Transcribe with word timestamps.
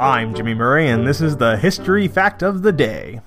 I'm 0.00 0.34
Jimmy 0.34 0.54
Murray, 0.54 0.88
and 0.88 1.06
this 1.06 1.20
is 1.20 1.36
the 1.36 1.56
History 1.56 2.08
Fact 2.08 2.42
of 2.42 2.62
the 2.62 2.72
Day. 2.72 3.20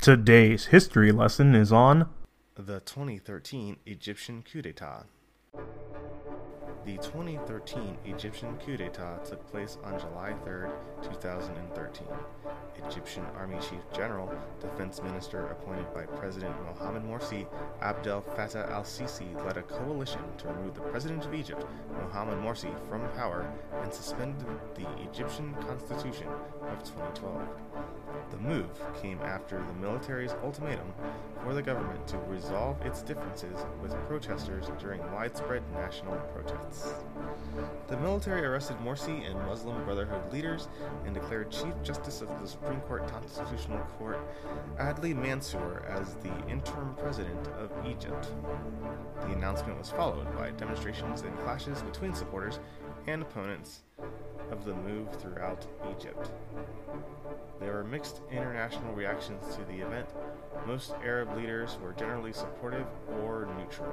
Today's 0.00 0.66
history 0.66 1.12
lesson 1.12 1.54
is 1.54 1.72
on 1.72 2.08
the 2.56 2.80
2013 2.80 3.76
Egyptian 3.86 4.42
coup 4.42 4.60
d'etat. 4.60 5.04
The 6.88 6.96
2013 7.02 7.98
Egyptian 8.06 8.56
coup 8.64 8.78
d'etat 8.78 9.22
took 9.22 9.46
place 9.50 9.76
on 9.84 10.00
July 10.00 10.32
3, 10.42 10.70
2013. 11.02 12.06
Egyptian 12.86 13.26
Army 13.36 13.58
Chief 13.60 13.82
General, 13.92 14.32
Defense 14.58 15.02
Minister 15.02 15.48
appointed 15.48 15.92
by 15.92 16.06
President 16.06 16.54
Mohamed 16.64 17.02
Morsi, 17.02 17.46
Abdel 17.82 18.22
Fattah 18.22 18.70
al 18.70 18.84
Sisi 18.84 19.34
led 19.44 19.58
a 19.58 19.62
coalition 19.64 20.22
to 20.38 20.48
remove 20.48 20.76
the 20.76 20.80
President 20.80 21.26
of 21.26 21.34
Egypt, 21.34 21.66
Mohamed 21.92 22.38
Morsi, 22.38 22.72
from 22.88 23.06
power 23.10 23.52
and 23.82 23.92
suspended 23.92 24.46
the 24.74 24.88
Egyptian 25.02 25.52
Constitution 25.56 26.28
of 26.70 26.82
2012. 26.84 27.48
The 28.30 28.36
move 28.38 28.70
came 29.00 29.20
after 29.22 29.58
the 29.58 29.80
military's 29.80 30.34
ultimatum 30.44 30.92
for 31.42 31.54
the 31.54 31.62
government 31.62 32.06
to 32.08 32.18
resolve 32.28 32.80
its 32.82 33.02
differences 33.02 33.58
with 33.82 33.94
protesters 34.06 34.66
during 34.78 35.00
widespread 35.12 35.62
national 35.72 36.16
protests. 36.34 36.77
The 37.88 37.96
military 37.96 38.44
arrested 38.44 38.76
Morsi 38.78 39.28
and 39.28 39.38
Muslim 39.46 39.82
Brotherhood 39.84 40.32
leaders 40.32 40.68
and 41.06 41.14
declared 41.14 41.50
Chief 41.50 41.72
Justice 41.82 42.20
of 42.20 42.28
the 42.40 42.46
Supreme 42.46 42.80
Court 42.82 43.08
Constitutional 43.08 43.80
Court 43.98 44.20
Adli 44.78 45.16
Mansour 45.16 45.84
as 45.88 46.14
the 46.16 46.32
interim 46.48 46.94
president 46.94 47.48
of 47.58 47.72
Egypt. 47.86 48.30
The 49.22 49.32
announcement 49.32 49.78
was 49.78 49.90
followed 49.90 50.32
by 50.36 50.50
demonstrations 50.50 51.22
and 51.22 51.36
clashes 51.38 51.82
between 51.82 52.14
supporters 52.14 52.60
and 53.06 53.22
opponents 53.22 53.82
of 54.50 54.64
the 54.64 54.74
move 54.74 55.08
throughout 55.20 55.66
Egypt. 55.90 56.30
There 57.60 57.72
were 57.72 57.84
mixed 57.84 58.20
international 58.30 58.94
reactions 58.94 59.56
to 59.56 59.64
the 59.64 59.80
event. 59.80 60.08
Most 60.66 60.92
Arab 61.04 61.36
leaders 61.36 61.76
were 61.82 61.92
generally 61.92 62.32
supportive 62.32 62.86
or 63.22 63.48
neutral. 63.58 63.92